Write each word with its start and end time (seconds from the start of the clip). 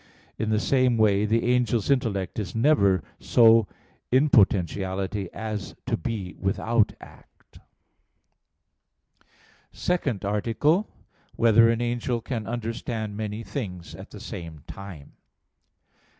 In 0.39 0.49
the 0.49 0.59
same 0.59 0.97
way, 0.97 1.25
the 1.25 1.53
angel's 1.55 1.91
intellect 1.91 2.39
is 2.39 2.55
never 2.55 3.03
so 3.19 3.67
in 4.11 4.29
potentiality 4.29 5.29
as 5.31 5.75
to 5.85 5.95
be 5.95 6.33
without 6.39 6.91
act._______________________ 6.99 7.59
SECOND 9.71 10.25
ARTICLE 10.25 10.71
[I, 10.71 10.81
Q. 10.81 10.85
58, 10.85 10.95
Art. 10.95 11.31
2] 11.35 11.35
Whether 11.43 11.69
an 11.69 11.81
Angel 11.81 12.19
Can 12.19 12.47
Understand 12.47 13.15
Many 13.15 13.43
Things 13.43 13.93
at 13.93 14.09
the 14.09 14.19
Same 14.19 14.63
Time? 14.65 15.11